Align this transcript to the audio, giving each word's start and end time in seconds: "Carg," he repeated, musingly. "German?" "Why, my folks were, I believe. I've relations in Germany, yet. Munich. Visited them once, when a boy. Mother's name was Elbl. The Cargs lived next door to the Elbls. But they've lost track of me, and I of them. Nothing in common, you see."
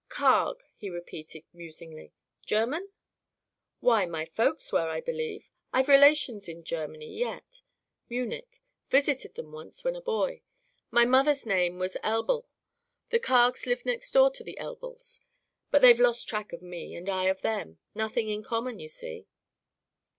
"Carg," 0.09 0.63
he 0.75 0.89
repeated, 0.89 1.43
musingly. 1.53 2.11
"German?" 2.43 2.89
"Why, 3.81 4.07
my 4.07 4.25
folks 4.25 4.73
were, 4.73 4.87
I 4.89 4.99
believe. 4.99 5.51
I've 5.71 5.87
relations 5.89 6.49
in 6.49 6.63
Germany, 6.63 7.05
yet. 7.15 7.61
Munich. 8.09 8.63
Visited 8.89 9.35
them 9.35 9.51
once, 9.51 9.83
when 9.83 9.95
a 9.95 10.01
boy. 10.01 10.41
Mother's 10.91 11.45
name 11.45 11.77
was 11.77 11.97
Elbl. 12.03 12.47
The 13.11 13.19
Cargs 13.19 13.67
lived 13.67 13.85
next 13.85 14.09
door 14.09 14.31
to 14.31 14.43
the 14.43 14.57
Elbls. 14.57 15.19
But 15.69 15.83
they've 15.83 15.99
lost 15.99 16.27
track 16.27 16.51
of 16.51 16.63
me, 16.63 16.95
and 16.95 17.07
I 17.07 17.25
of 17.25 17.43
them. 17.43 17.77
Nothing 17.93 18.27
in 18.27 18.41
common, 18.41 18.79
you 18.79 18.89
see." 18.89 19.27